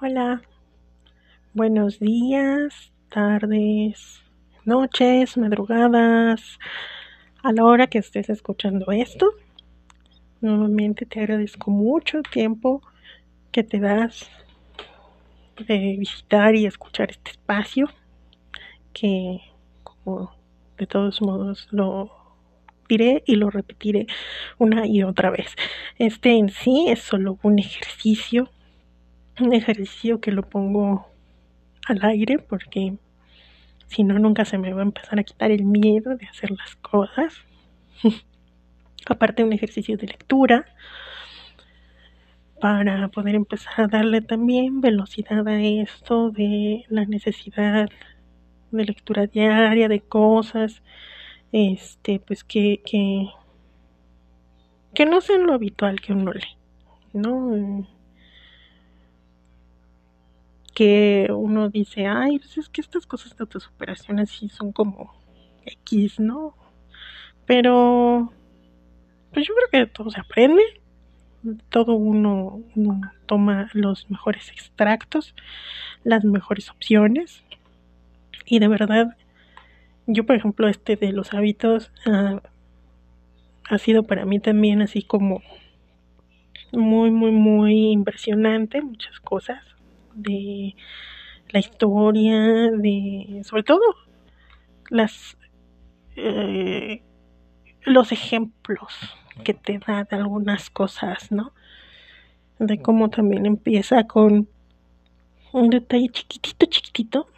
[0.00, 0.42] Hola,
[1.54, 4.22] buenos días, tardes,
[4.64, 6.60] noches, madrugadas,
[7.42, 9.32] a la hora que estés escuchando esto.
[10.40, 12.80] Nuevamente te agradezco mucho el tiempo
[13.50, 14.30] que te das
[15.66, 17.88] de visitar y escuchar este espacio
[18.92, 19.40] que
[19.82, 20.32] como
[20.76, 22.12] de todos modos lo
[22.88, 24.06] diré y lo repetiré
[24.58, 25.56] una y otra vez.
[25.98, 28.48] Este en sí es solo un ejercicio
[29.40, 31.08] un ejercicio que lo pongo
[31.86, 32.94] al aire porque
[33.86, 36.76] si no nunca se me va a empezar a quitar el miedo de hacer las
[36.76, 37.34] cosas.
[39.06, 40.66] Aparte un ejercicio de lectura
[42.60, 47.88] para poder empezar a darle también velocidad a esto de la necesidad
[48.70, 50.82] de lectura diaria de cosas
[51.52, 53.28] este pues que que
[54.92, 56.56] que no sean lo habitual que uno lee
[57.12, 57.86] no
[60.78, 65.12] que uno dice, ay, pues es que estas cosas de autosuperación así son como
[65.64, 66.54] X, ¿no?
[67.46, 68.32] Pero,
[69.32, 70.62] pues yo creo que todo se aprende,
[71.68, 72.62] todo uno,
[73.26, 75.34] toma los mejores extractos,
[76.04, 77.42] las mejores opciones,
[78.46, 79.16] y de verdad,
[80.06, 82.38] yo por ejemplo, este de los hábitos uh,
[83.64, 85.42] ha sido para mí también así como
[86.70, 89.64] muy, muy, muy impresionante, muchas cosas
[90.14, 90.74] de
[91.50, 93.80] la historia, de sobre todo
[94.90, 95.36] las
[96.16, 97.02] eh,
[97.82, 98.94] los ejemplos
[99.44, 101.52] que te da de algunas cosas, ¿no?
[102.58, 104.48] De cómo también empieza con
[105.52, 107.28] un detalle chiquitito, chiquitito,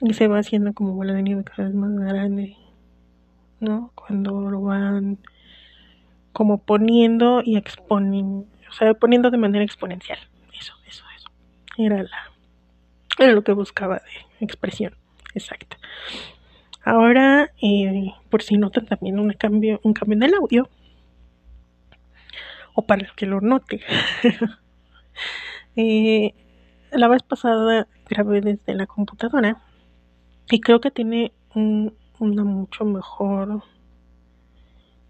[0.00, 2.56] y se va haciendo como bola de nieve cada vez más grande,
[3.60, 3.92] ¿no?
[3.94, 5.18] Cuando lo van
[6.32, 10.18] como poniendo y exponiendo, o sea, poniendo de manera exponencial.
[11.76, 12.34] Era la
[13.18, 14.94] era lo que buscaba de expresión
[15.34, 15.78] exacta.
[16.84, 20.68] Ahora, eh, por si notan también un cambio, un cambio en el audio,
[22.74, 23.80] o para el que lo note,
[25.76, 26.34] eh,
[26.92, 29.62] la vez pasada grabé desde la computadora
[30.50, 33.62] y creo que tiene un, una mucho mejor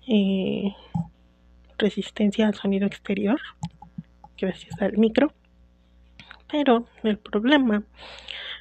[0.07, 0.75] eh,
[1.79, 3.41] resistencia al sonido exterior
[4.39, 5.33] gracias al micro
[6.51, 7.83] pero el problema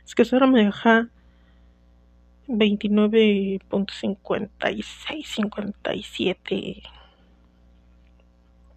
[0.05, 1.07] es que solo me deja
[2.47, 6.83] 29.56, 57.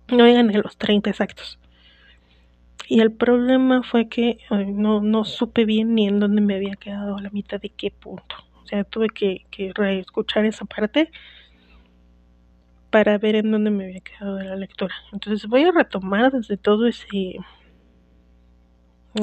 [0.08, 1.58] No llegan a los 30 exactos.
[2.88, 7.18] Y el problema fue que no, no supe bien ni en dónde me había quedado
[7.18, 8.36] la mitad de qué punto.
[8.62, 11.10] O sea, tuve que, que reescuchar esa parte
[12.90, 14.94] para ver en dónde me había quedado de la lectura.
[15.12, 17.40] Entonces voy a retomar desde todo ese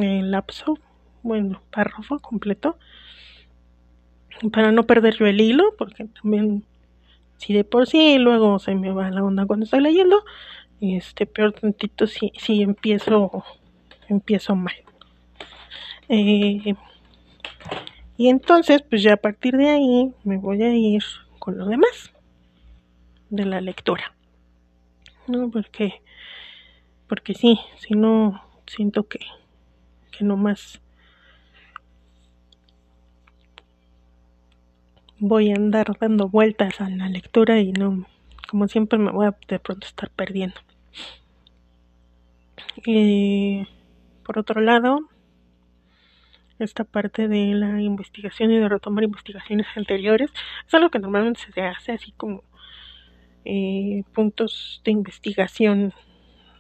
[0.02, 0.78] el lapso,
[1.22, 2.78] bueno, párrafo completo,
[4.52, 6.64] para no perder yo el hilo, porque también
[7.38, 10.24] si de por sí luego se me va la onda cuando estoy leyendo,
[10.82, 13.44] este peor tantito si, si empiezo
[14.09, 14.76] empiezo mal.
[16.09, 16.76] Eh,
[18.18, 21.03] y entonces, pues ya a partir de ahí me voy a ir
[21.40, 22.12] con lo demás
[23.30, 24.14] de la lectura.
[25.28, 26.02] No, porque
[27.08, 29.20] porque sí, si no siento que
[30.18, 30.81] que más
[35.19, 38.06] voy a andar dando vueltas a la lectura y no,
[38.50, 40.59] como siempre me voy a de pronto estar perdiendo.
[42.85, 43.68] y
[44.25, 45.09] por otro lado,
[46.59, 50.31] esta parte de la investigación y de retomar investigaciones anteriores
[50.68, 52.44] es algo que normalmente se hace así como
[53.46, 55.94] eh, puntos de investigación,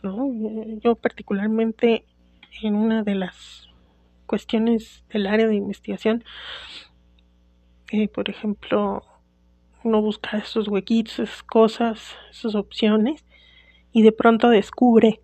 [0.01, 0.29] ¿no?
[0.81, 2.05] Yo particularmente
[2.61, 3.69] en una de las
[4.25, 6.23] cuestiones del área de investigación,
[7.91, 9.03] eh, por ejemplo,
[9.83, 13.25] uno busca esos huequitos, esas cosas, esas opciones,
[13.91, 15.21] y de pronto descubre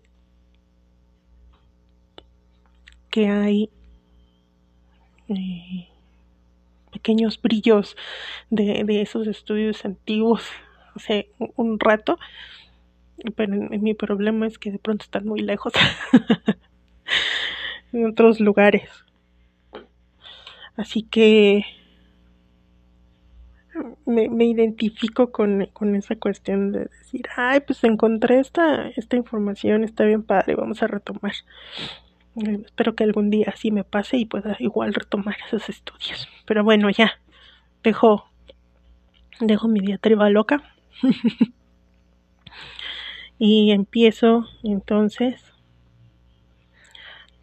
[3.10, 3.70] que hay
[5.28, 5.88] eh,
[6.92, 7.96] pequeños brillos
[8.50, 10.44] de, de, esos estudios antiguos
[10.94, 12.18] hace un rato,
[13.34, 15.72] pero mi problema es que de pronto están muy lejos.
[17.92, 18.88] en otros lugares.
[20.76, 21.64] Así que
[24.06, 29.84] me, me identifico con, con, esa cuestión de decir, ay, pues encontré esta, esta información,
[29.84, 31.32] está bien padre, vamos a retomar.
[32.36, 36.28] Eh, espero que algún día así me pase y pueda igual retomar esos estudios.
[36.46, 37.20] Pero bueno, ya,
[37.82, 38.26] dejo,
[39.40, 40.62] dejo mi diatriba loca.
[43.38, 45.49] y empiezo entonces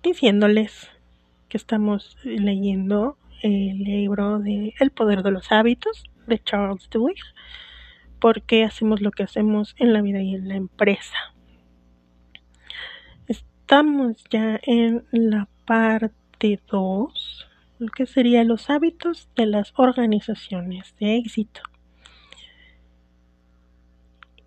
[0.08, 0.90] diciéndoles
[1.50, 7.22] que estamos leyendo el libro de El poder de los hábitos de Charles Duhigg,
[8.20, 11.18] por qué hacemos lo que hacemos en la vida y en la empresa.
[13.28, 17.48] Estamos ya en la parte 2,
[17.80, 21.62] lo que sería los hábitos de las organizaciones de éxito.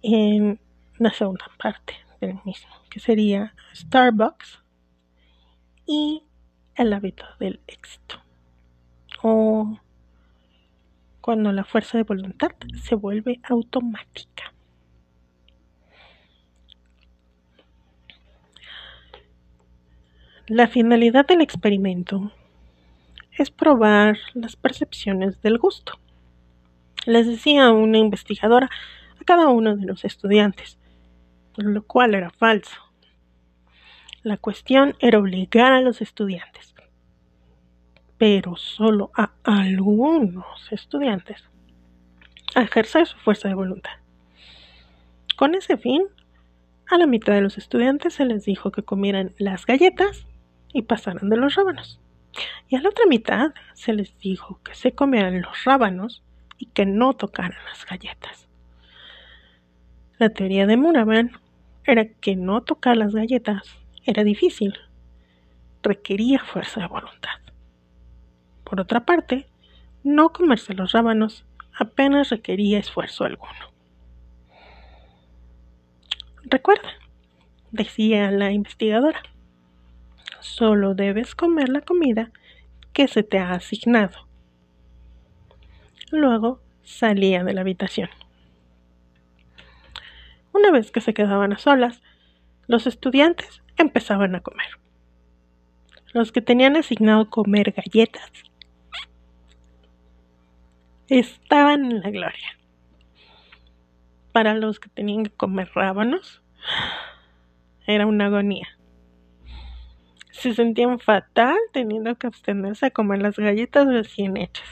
[0.02, 0.58] En
[0.96, 4.59] la segunda parte del mismo, que sería Starbucks
[5.90, 6.22] y
[6.76, 8.22] el hábito del éxito.
[9.24, 9.76] O
[11.20, 14.54] cuando la fuerza de voluntad se vuelve automática.
[20.46, 22.30] La finalidad del experimento
[23.36, 25.94] es probar las percepciones del gusto.
[27.04, 28.70] Les decía una investigadora
[29.20, 30.78] a cada uno de los estudiantes,
[31.56, 32.89] lo cual era falso.
[34.22, 36.74] La cuestión era obligar a los estudiantes,
[38.18, 41.42] pero solo a algunos estudiantes,
[42.54, 43.92] a ejercer su fuerza de voluntad.
[45.38, 46.02] Con ese fin,
[46.90, 50.26] a la mitad de los estudiantes se les dijo que comieran las galletas
[50.74, 51.98] y pasaran de los rábanos.
[52.68, 56.22] Y a la otra mitad se les dijo que se comieran los rábanos
[56.58, 58.48] y que no tocaran las galletas.
[60.18, 61.30] La teoría de Muraban
[61.84, 64.78] era que no tocar las galletas era difícil,
[65.82, 67.38] requería fuerza de voluntad.
[68.64, 69.46] Por otra parte,
[70.04, 73.70] no comerse los rábanos apenas requería esfuerzo alguno.
[76.44, 76.90] Recuerda,
[77.70, 79.22] decía la investigadora,
[80.40, 82.30] solo debes comer la comida
[82.92, 84.26] que se te ha asignado.
[86.10, 88.10] Luego salía de la habitación.
[90.52, 92.02] Una vez que se quedaban a solas,
[92.66, 94.66] los estudiantes empezaban a comer.
[96.12, 98.30] Los que tenían asignado comer galletas
[101.08, 102.58] estaban en la gloria.
[104.32, 106.42] Para los que tenían que comer rábanos,
[107.86, 108.68] era una agonía.
[110.30, 114.68] Se sentían fatal teniendo que abstenerse a comer las galletas recién hechas.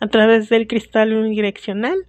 [0.00, 2.06] A través del cristal unidireccional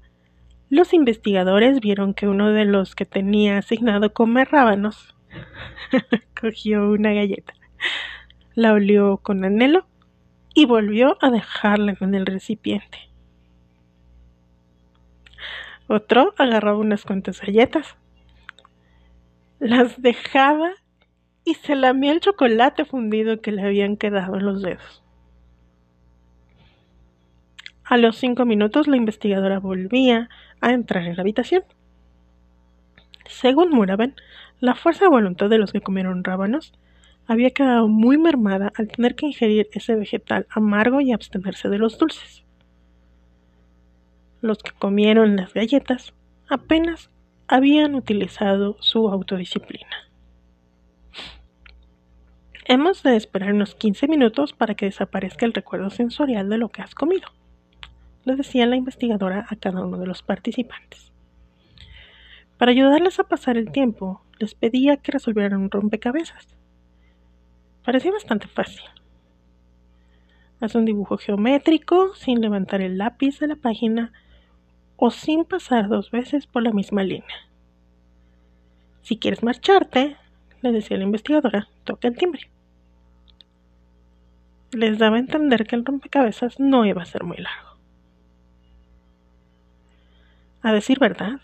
[0.74, 5.16] los investigadores vieron que uno de los que tenía asignado comer rábanos
[6.42, 7.54] cogió una galleta,
[8.56, 9.86] la olió con anhelo
[10.56, 12.98] y volvió a dejarla en el recipiente.
[15.88, 17.96] Otro agarraba unas cuantas galletas,
[19.60, 20.72] las dejaba
[21.46, 25.03] y se lamía el chocolate fundido que le habían quedado en los dedos.
[27.94, 30.28] A los cinco minutos la investigadora volvía
[30.62, 31.63] a entrar en la habitación.
[33.28, 34.16] Según Muraben,
[34.60, 36.74] la fuerza de voluntad de los que comieron rábanos
[37.28, 42.00] había quedado muy mermada al tener que ingerir ese vegetal amargo y abstenerse de los
[42.00, 42.44] dulces.
[44.42, 46.16] Los que comieron las galletas
[46.50, 47.12] apenas
[47.48, 50.10] habían utilizado su autodisciplina.
[52.66, 56.81] Hemos de esperar unos 15 minutos para que desaparezca el recuerdo sensorial de lo que
[56.81, 57.28] has comido
[58.25, 61.12] le decía la investigadora a cada uno de los participantes.
[62.58, 66.47] Para ayudarles a pasar el tiempo, les pedía que resolvieran un rompecabezas.
[67.83, 68.83] Parecía bastante fácil.
[70.62, 74.14] Haz un dibujo geométrico sin levantar el lápiz de la página
[74.95, 77.50] o sin pasar dos veces por la misma línea.
[79.02, 80.16] Si quieres marcharte,
[80.62, 82.50] le decía la investigadora, toca el timbre.
[84.71, 87.72] Les daba a entender que el rompecabezas no iba a ser muy largo.
[90.64, 91.42] A decir verdad,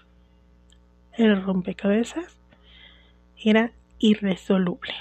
[1.11, 2.39] el rompecabezas
[3.37, 4.93] era irresoluble.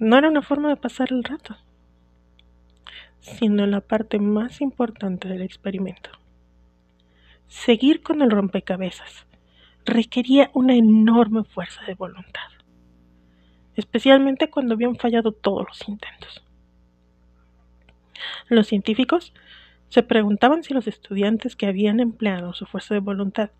[0.00, 1.56] No era una forma de pasar el rato,
[3.20, 6.10] sino la parte más importante del experimento.
[7.46, 9.26] Seguir con el rompecabezas
[9.84, 12.48] requería una enorme fuerza de voluntad,
[13.76, 16.44] especialmente cuando habían fallado todos los intentos.
[18.48, 19.32] Los científicos
[19.90, 23.50] se preguntaban si los estudiantes que habían empleado su fuerza de voluntad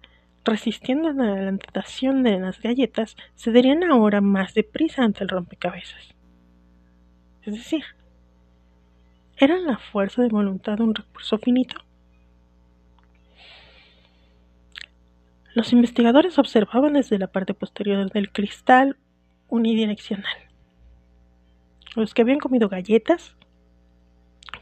[0.44, 6.14] resistiendo a la tentación de las galletas se darían ahora más deprisa ante el rompecabezas.
[7.42, 7.82] Es decir,
[9.36, 11.76] ¿era la fuerza de voluntad un recurso finito?
[15.52, 18.96] Los investigadores observaban desde la parte posterior del cristal
[19.48, 20.36] unidireccional.
[21.96, 23.34] Los que habían comido galletas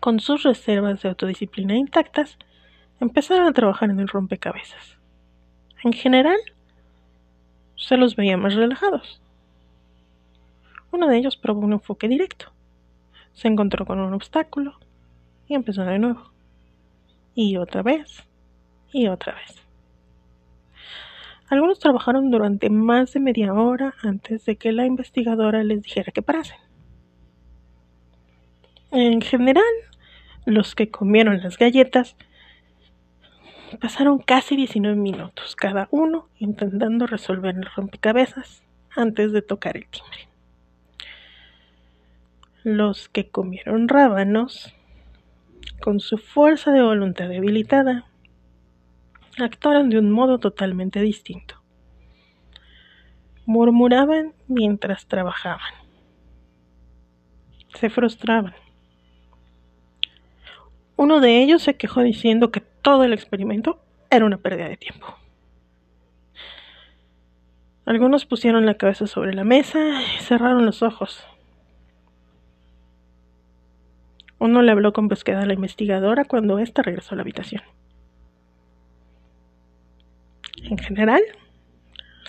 [0.01, 2.39] con sus reservas de autodisciplina intactas,
[3.01, 4.97] empezaron a trabajar en el rompecabezas.
[5.85, 6.39] En general,
[7.77, 9.21] se los veía más relajados.
[10.91, 12.53] Uno de ellos probó un enfoque directo.
[13.33, 14.79] Se encontró con un obstáculo
[15.47, 16.31] y empezó de nuevo.
[17.35, 18.25] Y otra vez.
[18.93, 19.63] Y otra vez.
[21.51, 26.23] Algunos trabajaron durante más de media hora antes de que la investigadora les dijera que
[26.23, 26.59] parasen.
[28.91, 29.65] En general,
[30.47, 32.17] los que comieron las galletas
[33.81, 38.63] pasaron casi 19 minutos cada uno intentando resolver el rompecabezas
[38.97, 40.29] antes de tocar el timbre.
[42.65, 44.75] Los que comieron rábanos,
[45.81, 48.07] con su fuerza de voluntad debilitada,
[49.39, 51.63] actuaron de un modo totalmente distinto.
[53.45, 55.73] Murmuraban mientras trabajaban.
[57.75, 58.55] Se frustraban.
[60.99, 65.07] Uno de ellos se quejó diciendo que todo el experimento era una pérdida de tiempo.
[67.87, 71.25] Algunos pusieron la cabeza sobre la mesa y cerraron los ojos.
[74.41, 77.63] Uno le habló con búsqueda a la investigadora cuando ésta regresó a la habitación.
[80.65, 81.23] En general,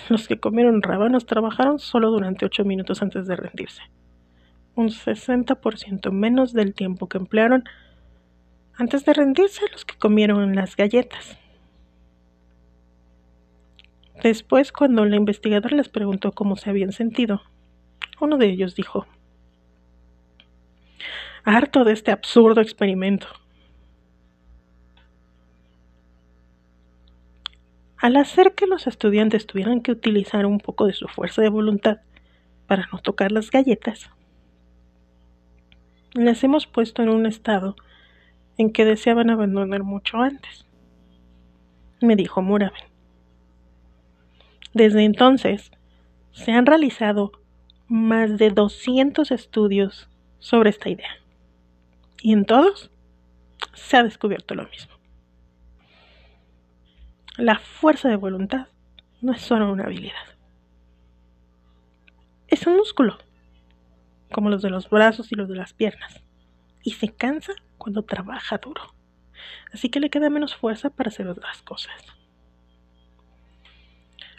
[0.10, 3.82] los que comieron rábanos trabajaron solo durante ocho minutos antes de rendirse,
[4.76, 7.64] un 60% menos del tiempo que emplearon
[8.80, 11.38] antes de rendirse los que comieron las galletas.
[14.24, 17.42] Después, cuando la investigadora les preguntó cómo se habían sentido,
[18.22, 19.06] uno de ellos dijo,
[21.44, 23.28] harto de este absurdo experimento.
[27.98, 32.00] Al hacer que los estudiantes tuvieran que utilizar un poco de su fuerza de voluntad
[32.66, 34.10] para no tocar las galletas,
[36.14, 37.76] les hemos puesto en un estado
[38.60, 40.66] en que deseaban abandonar mucho antes,
[42.02, 42.84] me dijo Muraben.
[44.74, 45.72] Desde entonces,
[46.34, 47.32] se han realizado
[47.88, 51.10] más de 200 estudios sobre esta idea,
[52.22, 52.92] y en todos
[53.76, 54.94] se ha descubierto lo mismo.
[57.38, 58.68] La fuerza de voluntad
[59.22, 60.16] no es solo una habilidad.
[62.50, 63.20] Es un músculo,
[64.34, 66.22] como los de los brazos y los de las piernas,
[66.90, 68.82] y se cansa cuando trabaja duro.
[69.72, 72.04] Así que le queda menos fuerza para hacer otras cosas.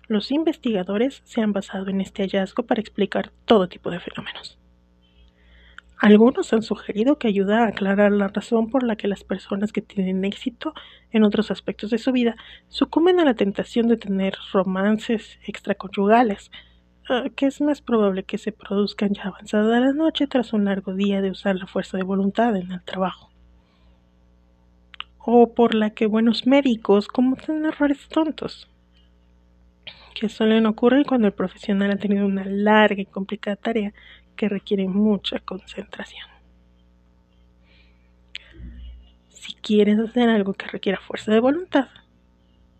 [0.09, 4.59] Los investigadores se han basado en este hallazgo para explicar todo tipo de fenómenos.
[5.97, 9.83] Algunos han sugerido que ayuda a aclarar la razón por la que las personas que
[9.83, 10.75] tienen éxito
[11.12, 12.35] en otros aspectos de su vida
[12.66, 16.50] sucumben a la tentación de tener romances extraconyugales,
[17.35, 21.21] que es más probable que se produzcan ya avanzada la noche tras un largo día
[21.21, 23.31] de usar la fuerza de voluntad en el trabajo.
[25.19, 28.69] O por la que buenos médicos cometen errores tontos,
[30.14, 33.93] que suelen ocurrir cuando el profesional ha tenido una larga y complicada tarea
[34.37, 36.26] que requiere mucha concentración.
[39.29, 41.88] Si quieres hacer algo que requiera fuerza de voluntad,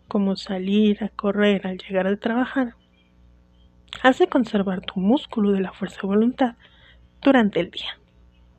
[0.07, 2.75] como salir a correr al llegar a trabajar,
[4.01, 6.55] has de conservar tu músculo de la fuerza de voluntad
[7.21, 7.99] durante el día,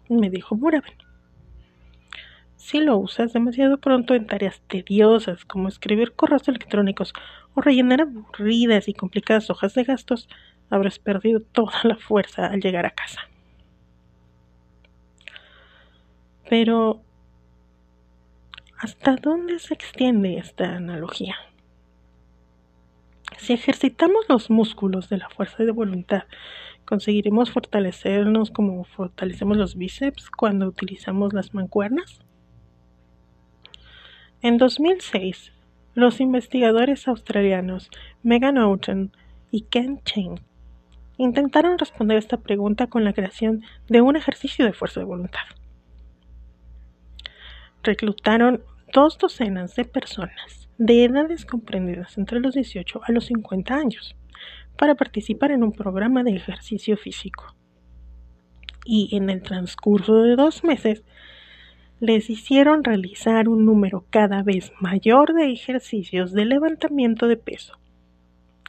[0.09, 0.95] me dijo Muraben.
[2.57, 7.13] Si lo usas demasiado pronto en tareas tediosas como escribir correos electrónicos
[7.55, 10.29] o rellenar aburridas y complicadas hojas de gastos,
[10.71, 13.21] habrás perdido toda la fuerza al llegar a casa.
[16.49, 17.03] Pero,
[18.79, 21.35] ¿hasta dónde se extiende esta analogía?
[23.43, 26.23] Si ejercitamos los músculos de la fuerza de voluntad,
[26.85, 32.21] ¿conseguiremos fortalecernos como fortalecemos los bíceps cuando utilizamos las mancuernas?
[34.43, 35.53] En 2006,
[35.95, 37.91] los investigadores australianos
[38.23, 39.11] Megan Outen
[39.51, 40.39] y Ken Cheng
[41.17, 45.43] intentaron responder esta pregunta con la creación de un ejercicio de fuerza de voluntad.
[47.83, 54.15] Reclutaron dos docenas de personas de edades comprendidas entre los 18 a los 50 años
[54.77, 57.55] para participar en un programa de ejercicio físico.
[58.85, 61.05] Y en el transcurso de dos meses
[62.01, 67.79] les hicieron realizar un número cada vez mayor de ejercicios de levantamiento de peso,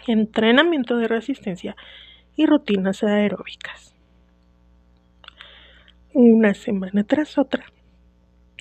[0.08, 1.76] entrenamiento de resistencia
[2.36, 3.96] y rutinas aeróbicas.
[6.14, 7.66] Una semana tras otra,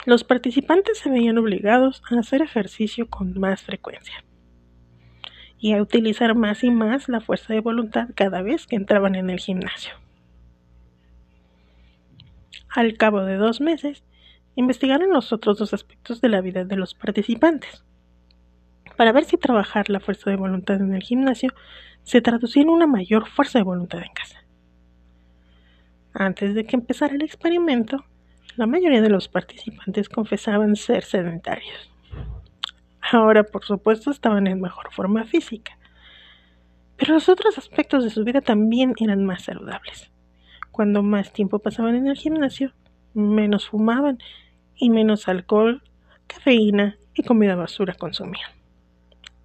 [0.05, 4.25] los participantes se veían obligados a hacer ejercicio con más frecuencia
[5.59, 9.31] y a utilizar más y más la fuerza de voluntad cada vez que entraban en
[9.31, 9.95] el gimnasio.
[12.69, 14.03] Al cabo de dos meses,
[14.57, 17.85] investigaron los otros dos aspectos de la vida de los participantes
[18.97, 21.55] para ver si trabajar la fuerza de voluntad en el gimnasio
[22.03, 24.45] se traducía en una mayor fuerza de voluntad en casa.
[26.13, 28.05] Antes de que empezara el experimento,
[28.56, 31.90] la mayoría de los participantes confesaban ser sedentarios.
[33.11, 35.78] Ahora, por supuesto, estaban en mejor forma física,
[36.97, 40.11] pero los otros aspectos de su vida también eran más saludables.
[40.71, 42.73] Cuando más tiempo pasaban en el gimnasio,
[43.14, 44.18] menos fumaban
[44.76, 45.82] y menos alcohol,
[46.26, 48.50] cafeína y comida basura consumían.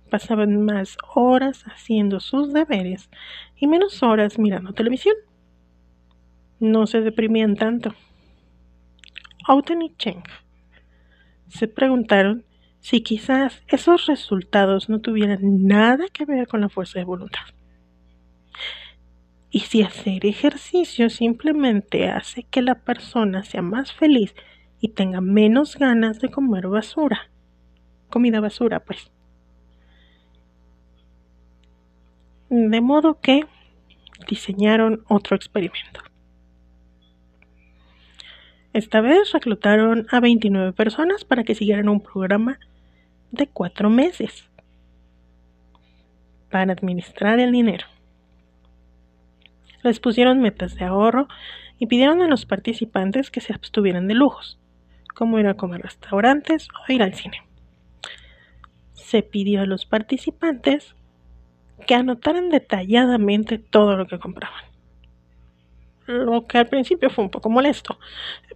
[0.10, 3.10] Pasaban más horas haciendo sus deberes
[3.58, 5.16] y menos horas mirando televisión.
[6.60, 7.94] No se deprimían tanto.
[9.48, 10.24] Auten y Cheng
[11.48, 12.44] se preguntaron
[12.82, 17.46] si quizás esos resultados no tuvieran nada que ver con la fuerza de voluntad.
[19.50, 24.36] Y si hacer ejercicio simplemente hace que la persona sea más feliz
[24.82, 27.30] y tenga menos ganas de comer basura.
[28.10, 29.10] Comida basura, pues.
[32.50, 33.46] De modo que
[34.28, 36.07] diseñaron otro experimento.
[38.78, 42.60] Esta vez reclutaron a 29 personas para que siguieran un programa
[43.32, 44.52] de cuatro meses
[46.52, 47.88] para administrar el dinero.
[49.82, 51.28] Les pusieron metas de ahorro
[51.80, 54.60] y pidieron a los participantes que se abstuvieran de lujos,
[55.16, 57.42] como ir a comer restaurantes o ir al cine.
[58.94, 60.94] Se pidió a los participantes
[61.88, 64.77] que anotaran detalladamente todo lo que compraban.
[66.08, 68.00] Lo que al principio fue un poco molesto,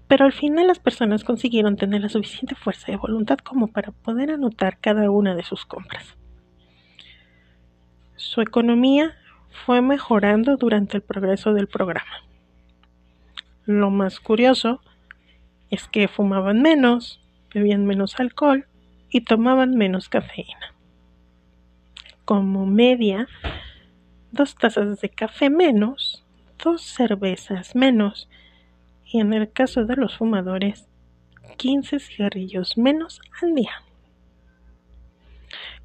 [0.07, 4.31] pero al final las personas consiguieron tener la suficiente fuerza de voluntad como para poder
[4.31, 6.17] anotar cada una de sus compras.
[8.15, 9.17] Su economía
[9.65, 12.23] fue mejorando durante el progreso del programa.
[13.65, 14.81] Lo más curioso
[15.69, 17.21] es que fumaban menos,
[17.53, 18.65] bebían menos alcohol
[19.09, 20.73] y tomaban menos cafeína.
[22.23, 23.27] Como media,
[24.31, 26.23] dos tazas de café menos,
[26.63, 28.29] dos cervezas menos
[29.05, 30.87] y en el caso de los fumadores,
[31.57, 33.83] 15 cigarrillos menos al día.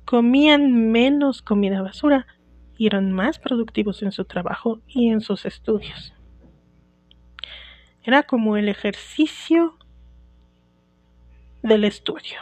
[0.05, 2.27] Comían menos comida basura
[2.79, 6.15] y eran más productivos en su trabajo y en sus estudios.
[8.05, 9.77] Era como el ejercicio
[11.63, 12.39] del estudio.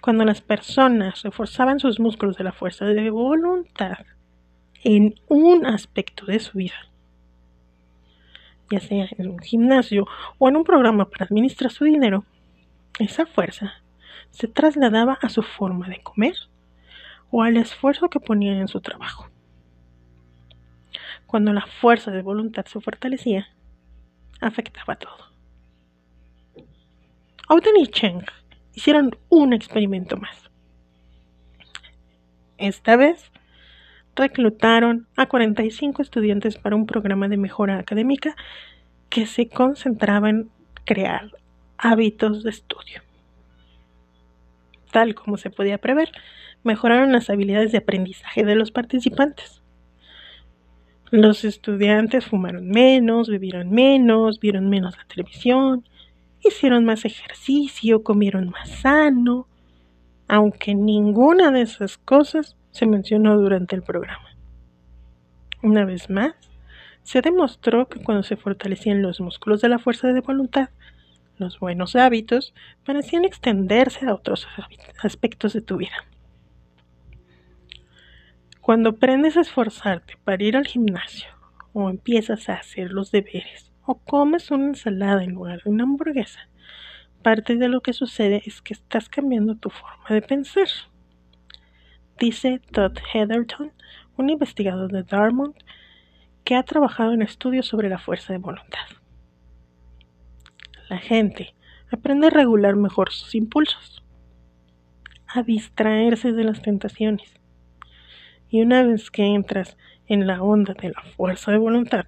[0.00, 3.98] Cuando las personas reforzaban sus músculos de la fuerza de voluntad
[4.88, 6.76] en un aspecto de su vida,
[8.70, 10.06] ya sea en un gimnasio
[10.38, 12.24] o en un programa para administrar su dinero,
[13.00, 13.82] esa fuerza
[14.30, 16.36] se trasladaba a su forma de comer
[17.32, 19.28] o al esfuerzo que ponían en su trabajo.
[21.26, 23.48] Cuando la fuerza de voluntad se fortalecía,
[24.40, 25.32] afectaba todo.
[27.48, 28.24] Auden y Cheng
[28.72, 30.48] hicieron un experimento más.
[32.56, 33.32] Esta vez
[34.16, 38.34] reclutaron a 45 estudiantes para un programa de mejora académica
[39.08, 40.50] que se concentraba en
[40.84, 41.30] crear
[41.78, 43.02] hábitos de estudio.
[44.90, 46.10] Tal como se podía prever,
[46.64, 49.62] mejoraron las habilidades de aprendizaje de los participantes.
[51.10, 55.84] Los estudiantes fumaron menos, bebieron menos, vieron menos la televisión,
[56.42, 59.46] hicieron más ejercicio, comieron más sano,
[60.26, 64.36] aunque ninguna de esas cosas se mencionó durante el programa.
[65.62, 66.34] Una vez más,
[67.04, 70.68] se demostró que cuando se fortalecían los músculos de la fuerza de voluntad,
[71.38, 72.52] los buenos hábitos
[72.84, 74.46] parecían extenderse a otros
[75.02, 76.04] aspectos de tu vida.
[78.60, 81.30] Cuando aprendes a esforzarte para ir al gimnasio,
[81.72, 86.48] o empiezas a hacer los deberes, o comes una ensalada en lugar de una hamburguesa,
[87.22, 90.68] parte de lo que sucede es que estás cambiando tu forma de pensar
[92.18, 93.72] dice Todd Heatherton,
[94.16, 95.56] un investigador de Dartmouth
[96.44, 98.86] que ha trabajado en estudios sobre la fuerza de voluntad.
[100.88, 101.54] La gente
[101.90, 104.02] aprende a regular mejor sus impulsos,
[105.26, 107.28] a distraerse de las tentaciones.
[108.48, 109.76] Y una vez que entras
[110.06, 112.06] en la onda de la fuerza de voluntad,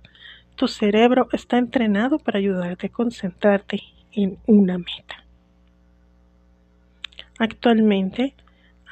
[0.55, 5.25] tu cerebro está entrenado para ayudarte a concentrarte en una meta.
[7.39, 8.35] Actualmente,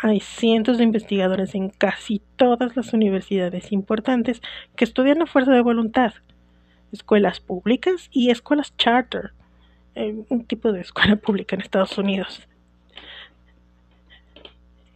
[0.00, 4.42] hay cientos de investigadores en casi todas las universidades importantes
[4.74, 6.12] que estudian la fuerza de voluntad,
[6.92, 9.32] escuelas públicas y escuelas charter,
[9.94, 12.46] eh, un tipo de escuela pública en Estados Unidos.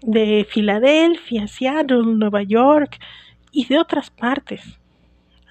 [0.03, 2.99] De Filadelfia, Seattle, Nueva York
[3.53, 4.79] y de otras partes.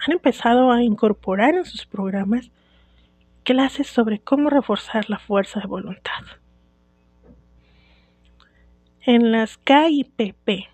[0.05, 2.49] Han empezado a incorporar en sus programas
[3.43, 6.23] clases sobre cómo reforzar la fuerza de voluntad.
[9.12, 10.67] En las KIPP,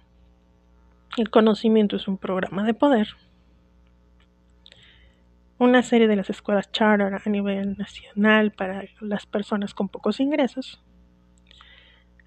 [1.16, 3.08] el conocimiento es un programa de poder.
[5.58, 10.84] Una serie de las escuelas charter a nivel nacional para las personas con pocos ingresos.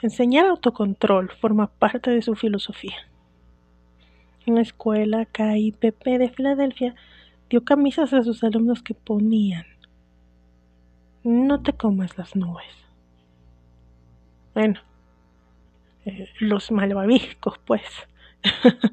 [0.00, 2.96] Enseñar autocontrol forma parte de su filosofía.
[4.46, 6.94] En la escuela KIPP de Filadelfia
[7.50, 9.66] dio camisas a sus alumnos que ponían
[11.22, 12.64] no te comas las nubes.
[14.54, 14.80] Bueno,
[16.40, 17.82] los malvaviscos, pues.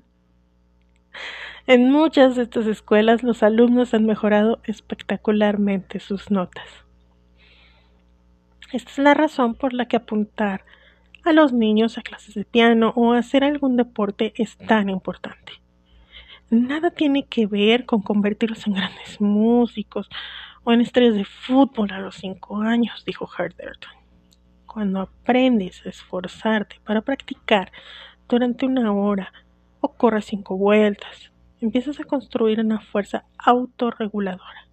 [1.68, 6.68] en muchas de estas escuelas los alumnos han mejorado espectacularmente sus notas.
[8.72, 10.66] Esta es la razón por la que apuntar
[11.24, 15.54] a los niños a clases de piano o hacer algún deporte es tan importante.
[16.50, 20.10] Nada tiene que ver con convertirlos en grandes músicos
[20.64, 24.05] o en estrellas de fútbol a los cinco años, dijo Herderton.
[24.76, 27.72] Cuando aprendes a esforzarte para practicar
[28.28, 29.32] durante una hora
[29.80, 34.68] o corres cinco vueltas, empiezas a construir una fuerza autorreguladora.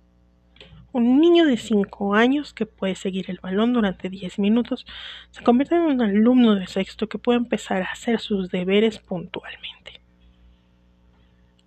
[0.90, 4.86] Un niño de 5 años que puede seguir el balón durante 10 minutos
[5.30, 10.00] se convierte en un alumno de sexto que puede empezar a hacer sus deberes puntualmente.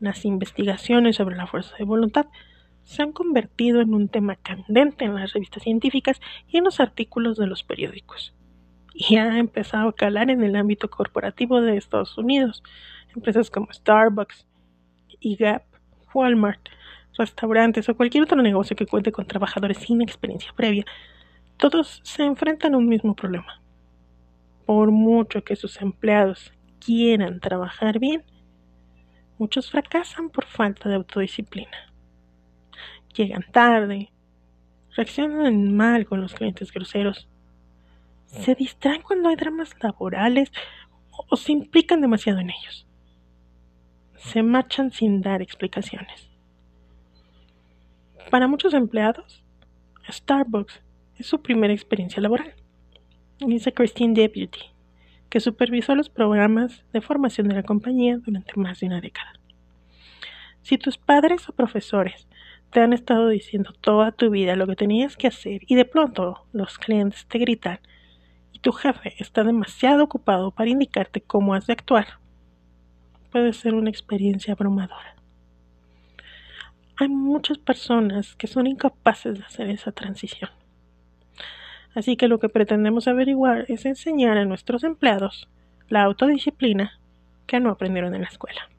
[0.02, 2.26] Las investigaciones sobre la fuerza de voluntad
[2.86, 7.36] se han convertido en un tema candente en las revistas científicas y en los artículos
[7.36, 8.34] de los periódicos.
[8.93, 12.63] Y ha empezado a calar en el ámbito corporativo de Estados Unidos.
[13.13, 14.48] Empresas como Starbucks
[15.19, 15.63] y Gap,
[16.13, 16.69] Walmart,
[17.17, 20.86] restaurantes o cualquier otro negocio que cuente con trabajadores sin experiencia previa,
[21.58, 23.62] todos se enfrentan a un mismo problema.
[24.65, 28.24] Por mucho que sus empleados quieran trabajar bien,
[29.39, 31.95] muchos fracasan por falta de autodisciplina.
[33.15, 34.12] Llegan tarde,
[34.95, 37.28] reaccionan mal con los clientes groseros,
[38.25, 40.51] se distraen cuando hay dramas laborales
[41.30, 42.86] o se implican demasiado en ellos.
[44.17, 46.30] Se marchan sin dar explicaciones.
[48.30, 49.43] Para muchos empleados,
[50.10, 50.82] Starbucks
[51.17, 52.54] es su primera experiencia laboral,
[53.39, 54.60] dice Christine Deputy,
[55.30, 59.34] que supervisó los programas de formación de la compañía durante más de una década.
[60.63, 62.28] Si tus padres o profesores
[62.76, 66.46] te han estado diciendo toda tu vida lo que tenías que hacer y de pronto
[66.52, 67.80] los clientes te gritan
[68.52, 72.20] y tu jefe está demasiado ocupado para indicarte cómo has de actuar,
[73.32, 75.16] puede ser una experiencia abrumadora
[76.98, 80.50] hay muchas personas que son incapaces de hacer esa transición.
[81.94, 85.48] Así que lo que pretendemos averiguar es enseñar a nuestros empleados
[85.88, 87.00] la autodisciplina
[87.48, 88.70] que no aprendieron en la escuela.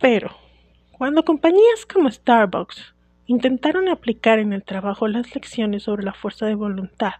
[0.00, 0.36] Pero,
[1.00, 2.92] cuando compañías como Starbucks
[3.26, 7.14] intentaron aplicar en el trabajo las lecciones sobre la fuerza de voluntad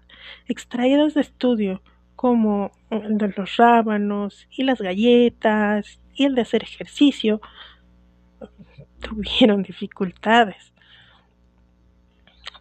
[0.48, 1.80] extraídas de estudio
[2.14, 7.40] como el de los rábanos y las galletas y el de hacer ejercicio,
[9.00, 10.74] tuvieron dificultades.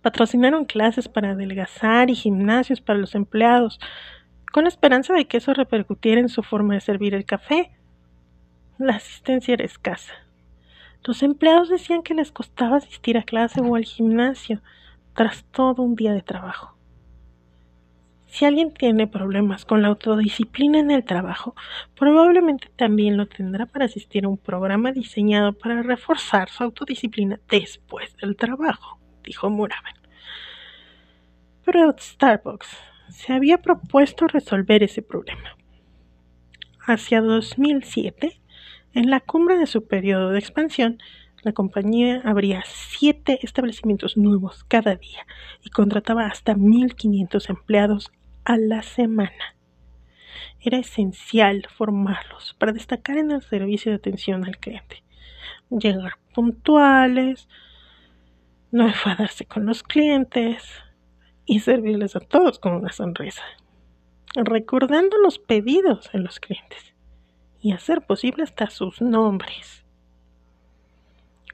[0.01, 3.81] Patrocinaron clases para adelgazar y gimnasios para los empleados,
[4.53, 7.71] con la esperanza de que eso repercutiera en su forma de servir el café.
[8.77, 10.28] La asistencia era escasa.
[11.03, 14.61] Los empleados decían que les costaba asistir a clase o al gimnasio
[15.13, 16.75] tras todo un día de trabajo.
[18.27, 21.55] Si alguien tiene problemas con la autodisciplina en el trabajo,
[21.97, 28.15] probablemente también lo tendrá para asistir a un programa diseñado para reforzar su autodisciplina después
[28.17, 29.95] del trabajo, dijo Muraben.
[31.65, 32.77] Pero Starbucks
[33.09, 35.55] se había propuesto resolver ese problema.
[36.85, 38.39] Hacia 2007,
[38.93, 40.97] en la cumbre de su periodo de expansión,
[41.43, 45.25] la compañía abría siete establecimientos nuevos cada día
[45.63, 48.11] y contrataba hasta 1.500 empleados
[48.45, 49.55] a la semana.
[50.59, 55.03] Era esencial formarlos para destacar en el servicio de atención al cliente,
[55.69, 57.47] llegar puntuales,
[58.71, 60.63] no enfadarse con los clientes
[61.45, 63.43] y servirles a todos con una sonrisa,
[64.35, 66.88] recordando los pedidos de los clientes
[67.61, 69.83] y hacer posible hasta sus nombres.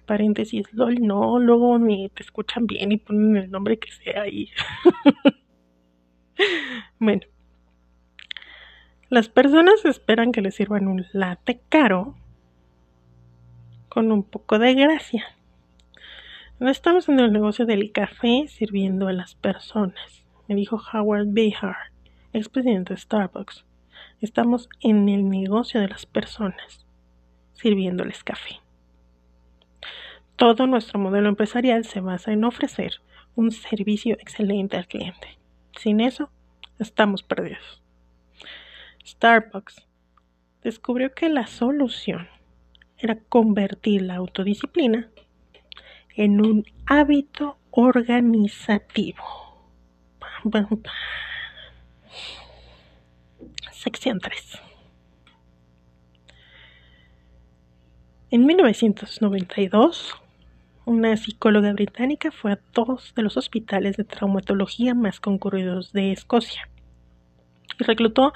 [0.06, 4.50] Paréntesis, LOL, no, luego ni te escuchan bien y ponen el nombre que sea ahí.
[7.00, 7.22] Bueno,
[9.10, 12.16] las personas esperan que les sirvan un latte caro
[13.90, 15.26] con un poco de gracia.
[16.60, 21.76] No estamos en el negocio del café sirviendo a las personas, me dijo Howard Behar,
[22.34, 23.66] expresidente de Starbucks.
[24.22, 26.86] Estamos en el negocio de las personas,
[27.54, 28.62] sirviéndoles café.
[30.36, 33.02] Todo nuestro modelo empresarial se basa en ofrecer
[33.36, 35.38] un servicio excelente al cliente.
[35.78, 36.30] Sin eso,
[36.80, 37.84] estamos perdidos.
[39.06, 39.86] Starbucks
[40.64, 42.28] descubrió que la solución
[42.98, 45.10] era convertir la autodisciplina
[46.16, 49.24] en un hábito organizativo.
[53.72, 54.62] Sección 3.
[58.32, 60.16] En 1992,
[60.86, 66.70] una psicóloga británica fue a dos de los hospitales de traumatología más concurridos de Escocia
[67.80, 68.34] y reclutó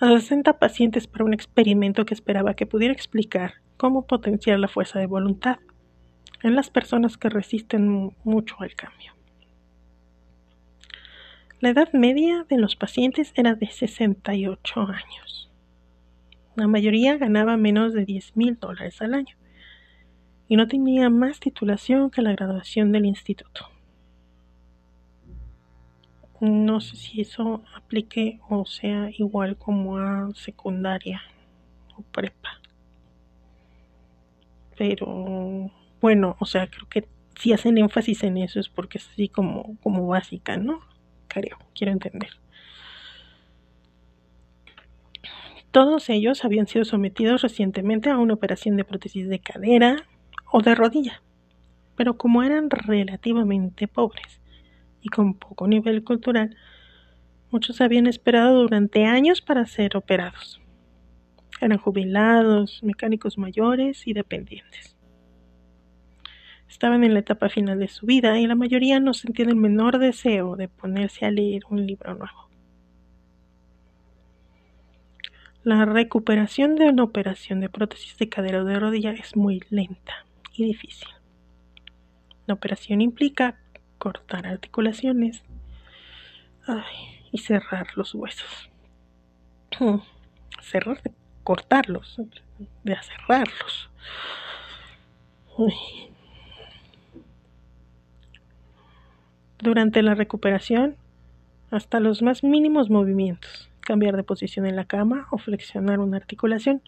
[0.00, 4.98] a 60 pacientes para un experimento que esperaba que pudiera explicar cómo potenciar la fuerza
[4.98, 5.58] de voluntad
[6.42, 9.12] en las personas que resisten mucho al cambio.
[11.62, 15.48] La edad media de los pacientes era de 68 años.
[16.56, 19.36] La mayoría ganaba menos de 10 mil dólares al año
[20.48, 23.68] y no tenía más titulación que la graduación del instituto.
[26.40, 31.22] No sé si eso aplique o sea igual como a secundaria
[31.96, 32.60] o prepa.
[34.76, 35.70] Pero
[36.00, 37.06] bueno, o sea, creo que
[37.38, 40.90] si hacen énfasis en eso es porque es así como, como básica, ¿no?
[41.74, 42.30] Quiero entender.
[45.70, 49.96] Todos ellos habían sido sometidos recientemente a una operación de prótesis de cadera,
[50.52, 51.22] o de rodilla,
[51.96, 54.40] pero como eran relativamente pobres
[55.00, 56.54] y con poco nivel cultural,
[57.50, 60.60] muchos habían esperado durante años para ser operados.
[61.60, 64.96] Eran jubilados, mecánicos mayores y dependientes.
[66.72, 69.98] Estaban en la etapa final de su vida y la mayoría no sentían el menor
[69.98, 72.48] deseo de ponerse a leer un libro nuevo.
[75.64, 80.24] La recuperación de una operación de prótesis de cadera o de rodilla es muy lenta
[80.54, 81.08] y difícil.
[82.46, 83.58] La operación implica
[83.98, 85.42] cortar articulaciones
[87.32, 88.70] y cerrar los huesos.
[90.62, 91.02] Cerrar,
[91.44, 92.18] cortarlos,
[92.82, 93.90] de cerrarlos.
[99.62, 100.96] Durante la recuperación,
[101.70, 106.82] hasta los más mínimos movimientos, cambiar de posición en la cama o flexionar una articulación,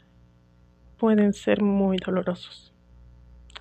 [0.98, 2.72] pueden ser muy dolorosos.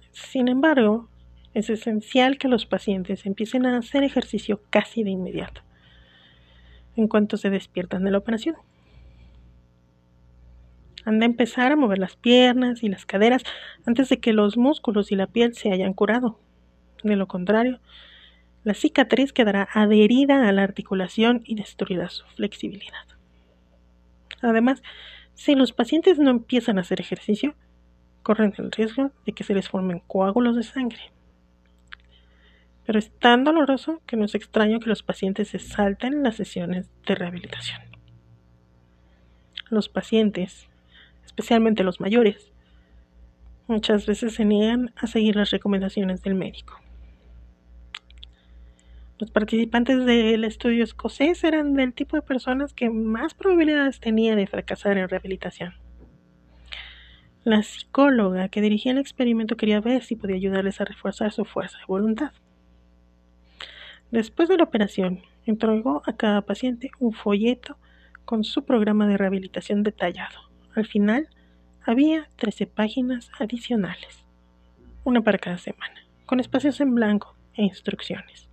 [0.10, 1.10] Sin embargo,
[1.54, 5.62] es esencial que los pacientes empiecen a hacer ejercicio casi de inmediato,
[6.96, 8.56] en cuanto se despiertan de la operación.
[11.06, 13.44] Han de empezar a mover las piernas y las caderas
[13.86, 16.40] antes de que los músculos y la piel se hayan curado.
[17.04, 17.80] De lo contrario,
[18.64, 23.06] la cicatriz quedará adherida a la articulación y destruirá su flexibilidad.
[24.42, 24.82] Además,
[25.34, 27.56] si los pacientes no empiezan a hacer ejercicio,
[28.22, 31.12] corren el riesgo de que se les formen coágulos de sangre.
[32.86, 36.90] Pero es tan doloroso que no es extraño que los pacientes se salten las sesiones
[37.06, 37.82] de rehabilitación.
[39.70, 40.68] Los pacientes,
[41.26, 42.52] especialmente los mayores,
[43.68, 46.83] muchas veces se niegan a seguir las recomendaciones del médico.
[49.24, 54.48] Los participantes del estudio escocés eran del tipo de personas que más probabilidades tenía de
[54.48, 55.76] fracasar en rehabilitación.
[57.46, 61.78] La psicóloga que dirigía el experimento quería ver si podía ayudarles a reforzar su fuerza
[61.78, 62.34] de voluntad.
[64.12, 67.78] Después de la operación, entregó a cada paciente un folleto
[68.26, 70.38] con su programa de rehabilitación detallado.
[70.76, 71.30] Al final,
[71.86, 74.26] había 13 páginas adicionales,
[75.06, 78.50] una para cada semana, con espacios en blanco e instrucciones.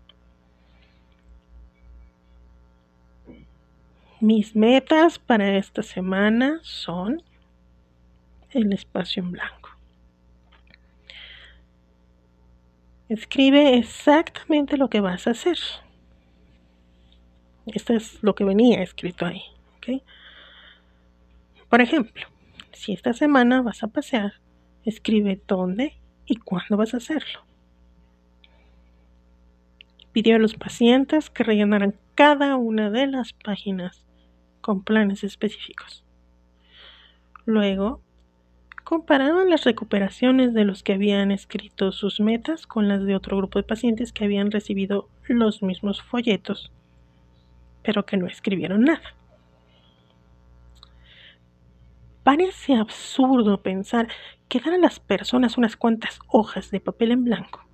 [4.20, 7.22] Mis metas para esta semana son
[8.50, 9.70] el espacio en blanco.
[13.08, 15.56] Escribe exactamente lo que vas a hacer.
[17.64, 19.42] Esto es lo que venía escrito ahí.
[21.70, 22.26] Por ejemplo,
[22.72, 24.34] si esta semana vas a pasear,
[24.84, 27.40] escribe dónde y cuándo vas a hacerlo.
[30.12, 34.04] Pidió a los pacientes que rellenaran cada una de las páginas
[34.70, 36.04] con planes específicos.
[37.44, 38.00] Luego,
[38.84, 43.58] comparaban las recuperaciones de los que habían escrito sus metas con las de otro grupo
[43.58, 46.70] de pacientes que habían recibido los mismos folletos,
[47.82, 49.16] pero que no escribieron nada.
[52.22, 54.06] Parece absurdo pensar
[54.48, 57.66] que dar a las personas unas cuantas hojas de papel en blanco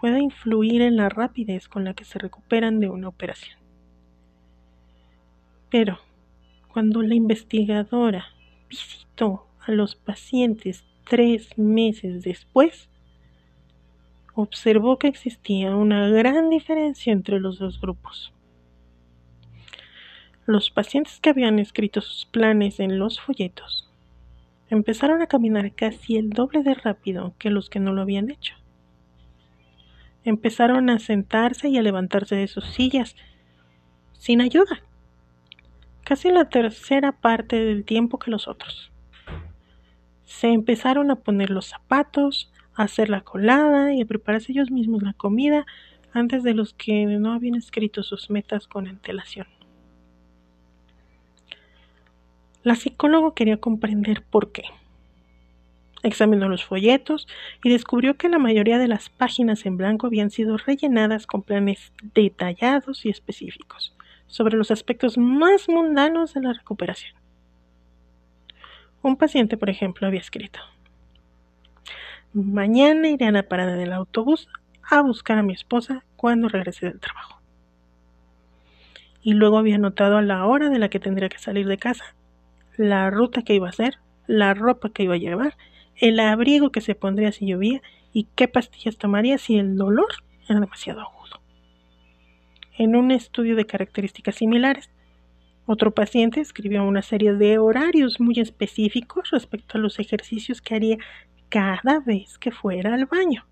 [0.00, 3.58] pueda influir en la rapidez con la que se recuperan de una operación.
[5.74, 5.98] Pero,
[6.74, 8.26] cuando la investigadora
[8.68, 12.88] visitó a los pacientes tres meses después,
[14.34, 18.32] observó que existía una gran diferencia entre los dos grupos.
[20.46, 23.88] Los pacientes que habían escrito sus planes en los folletos
[24.68, 28.56] empezaron a caminar casi el doble de rápido que los que no lo habían hecho.
[30.24, 33.14] Empezaron a sentarse y a levantarse de sus sillas
[34.14, 34.82] sin ayuda,
[36.04, 38.92] casi la tercera parte del tiempo que los otros.
[40.24, 45.02] Se empezaron a poner los zapatos, a hacer la colada y a prepararse ellos mismos
[45.02, 45.66] la comida
[46.12, 49.46] antes de los que no habían escrito sus metas con antelación.
[52.62, 54.64] La psicóloga quería comprender por qué.
[56.02, 57.26] Examinó los folletos
[57.62, 61.92] y descubrió que la mayoría de las páginas en blanco habían sido rellenadas con planes
[62.14, 63.94] detallados y específicos
[64.26, 67.14] sobre los aspectos más mundanos de la recuperación.
[69.02, 70.60] Un paciente, por ejemplo, había escrito,
[72.32, 74.48] Mañana iré a la parada del autobús
[74.82, 77.40] a buscar a mi esposa cuando regrese del trabajo.
[79.22, 82.14] Y luego había anotado a la hora de la que tendría que salir de casa
[82.76, 85.56] la ruta que iba a hacer, la ropa que iba a llevar,
[85.96, 87.82] el abrigo que se pondría si llovía
[88.12, 90.08] y qué pastillas tomaría si el dolor
[90.48, 91.40] era demasiado agudo.
[92.76, 94.90] En un estudio de características similares,
[95.64, 100.98] otro paciente escribió una serie de horarios muy específicos respecto a los ejercicios que haría
[101.48, 103.46] cada vez que fuera al baño.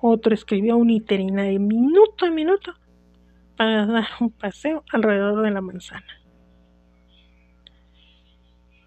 [0.00, 2.74] Otro escribió un itinerario minuto a minuto
[3.56, 6.20] para dar un paseo alrededor de la manzana.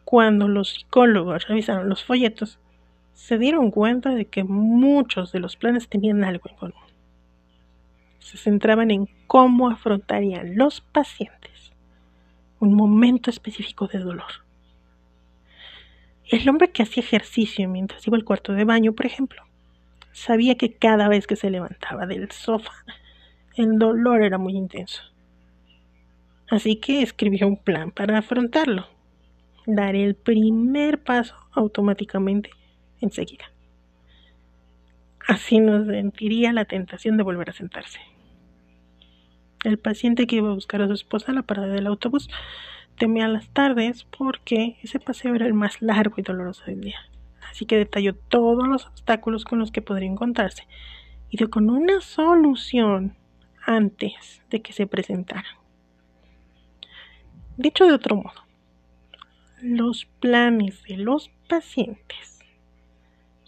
[0.03, 2.59] Cuando los psicólogos revisaron los folletos,
[3.13, 6.89] se dieron cuenta de que muchos de los planes tenían algo en común.
[8.19, 11.39] Se centraban en cómo afrontarían los pacientes
[12.59, 14.31] un momento específico de dolor.
[16.25, 19.43] El hombre que hacía ejercicio mientras iba al cuarto de baño, por ejemplo,
[20.11, 22.83] sabía que cada vez que se levantaba del sofá,
[23.55, 25.01] el dolor era muy intenso.
[26.49, 28.87] Así que escribió un plan para afrontarlo
[29.65, 32.49] dar el primer paso automáticamente
[33.01, 33.45] enseguida.
[35.29, 37.99] Así nos sentiría la tentación de volver a sentarse.
[39.63, 42.31] El paciente que iba a buscar a su esposa a la parada del autobús
[42.97, 46.97] temía las tardes porque ese paseo era el más largo y doloroso del día.
[47.47, 50.63] Así que detalló todos los obstáculos con los que podría encontrarse
[51.29, 53.15] y dio con una solución
[53.63, 55.45] antes de que se presentaran.
[57.55, 58.47] Dicho de otro modo,
[59.61, 62.38] los planes de los pacientes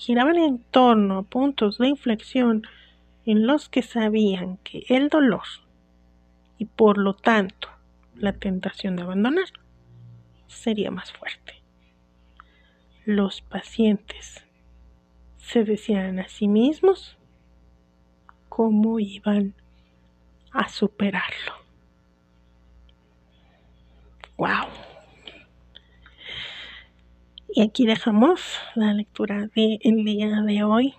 [0.01, 2.63] giraban en torno a puntos de inflexión
[3.23, 5.43] en los que sabían que el dolor
[6.57, 7.69] y por lo tanto
[8.15, 9.45] la tentación de abandonar
[10.47, 11.61] sería más fuerte.
[13.05, 14.43] Los pacientes
[15.37, 17.15] se decían a sí mismos
[18.49, 19.53] cómo iban
[20.51, 21.53] a superarlo.
[24.35, 24.80] ¡Wow!
[27.53, 28.39] Y aquí dejamos
[28.75, 30.93] la lectura del el día de hoy.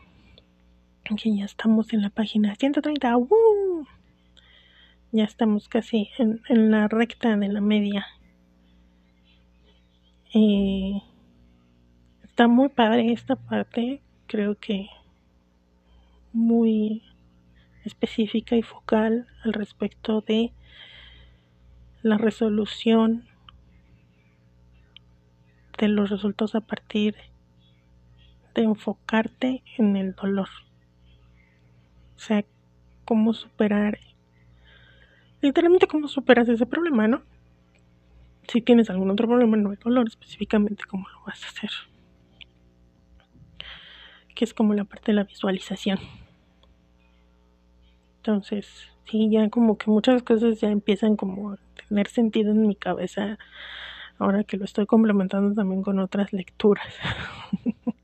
[1.03, 3.17] Que ya estamos en la página 130.
[5.13, 8.07] Ya estamos casi en, la recta de la media.
[10.35, 11.01] Eh,
[12.23, 14.03] está muy padre esta parte.
[14.27, 14.89] Creo que
[16.35, 17.03] muy
[17.87, 20.53] específica y focal al respecto de
[22.03, 23.27] la resolución
[25.79, 27.17] de los resultados a partir
[28.55, 30.49] de enfocarte en el dolor.
[32.17, 32.45] O sea,
[33.05, 33.99] cómo superar,
[35.41, 37.23] literalmente cómo superas ese problema, ¿no?
[38.49, 41.71] Si tienes algún otro problema, no el dolor, específicamente cómo lo vas a hacer.
[44.35, 45.99] Que es como la parte de la visualización.
[48.19, 48.69] Entonces,
[49.05, 51.59] sí, ya como que muchas cosas ya empiezan como a
[51.89, 53.39] tener sentido en mi cabeza
[54.23, 56.95] ahora que lo estoy complementando también con otras lecturas.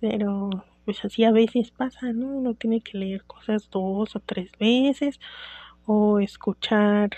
[0.00, 2.28] Pero pues así a veces pasa, ¿no?
[2.28, 5.20] Uno tiene que leer cosas dos o tres veces
[5.84, 7.10] o escuchar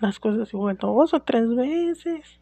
[0.00, 2.40] las cosas igual dos o tres veces.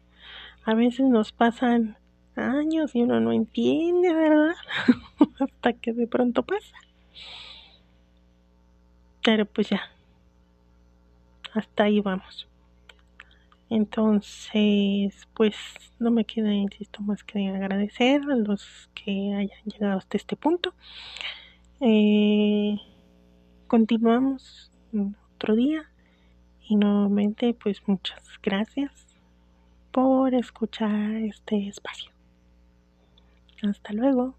[0.63, 1.97] A veces nos pasan
[2.37, 4.55] años y uno no entiende, ¿verdad?
[5.39, 6.77] Hasta que de pronto pasa.
[9.21, 9.81] Pero pues ya,
[11.53, 12.47] hasta ahí vamos.
[13.69, 15.55] Entonces, pues
[15.99, 20.73] no me queda, insisto, más que agradecer a los que hayan llegado hasta este punto.
[21.79, 22.77] Eh,
[23.67, 24.71] continuamos
[25.35, 25.89] otro día
[26.67, 28.91] y nuevamente, pues muchas gracias
[29.91, 32.11] por escuchar este espacio.
[33.61, 34.38] Hasta luego.